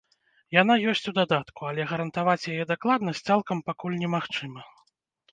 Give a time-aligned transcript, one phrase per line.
[0.61, 4.65] Яна ёсць у дадатку, але гарантаваць яе дакладнасць цалкам пакуль не магчыма.